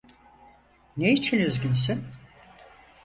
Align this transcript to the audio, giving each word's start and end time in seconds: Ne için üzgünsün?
Ne 0.97 1.09
için 1.11 1.37
üzgünsün? 1.39 2.05